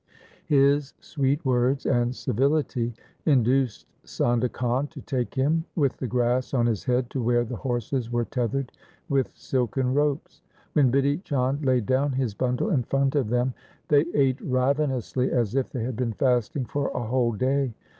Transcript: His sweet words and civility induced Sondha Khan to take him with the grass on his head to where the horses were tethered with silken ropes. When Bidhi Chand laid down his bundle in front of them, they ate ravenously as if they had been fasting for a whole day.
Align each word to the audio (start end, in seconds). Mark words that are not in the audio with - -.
His 0.47 0.95
sweet 0.99 1.45
words 1.45 1.85
and 1.85 2.15
civility 2.15 2.91
induced 3.27 3.85
Sondha 4.03 4.51
Khan 4.51 4.87
to 4.87 4.99
take 5.01 5.35
him 5.35 5.63
with 5.75 5.97
the 5.97 6.07
grass 6.07 6.55
on 6.55 6.65
his 6.65 6.85
head 6.85 7.07
to 7.11 7.21
where 7.21 7.45
the 7.45 7.57
horses 7.57 8.09
were 8.11 8.25
tethered 8.25 8.71
with 9.09 9.29
silken 9.37 9.93
ropes. 9.93 10.41
When 10.73 10.91
Bidhi 10.91 11.23
Chand 11.23 11.63
laid 11.63 11.85
down 11.85 12.13
his 12.13 12.33
bundle 12.33 12.71
in 12.71 12.81
front 12.81 13.13
of 13.13 13.29
them, 13.29 13.53
they 13.89 14.05
ate 14.15 14.41
ravenously 14.41 15.31
as 15.31 15.53
if 15.53 15.69
they 15.69 15.83
had 15.83 15.97
been 15.97 16.13
fasting 16.13 16.65
for 16.65 16.87
a 16.95 17.03
whole 17.05 17.33
day. 17.33 17.71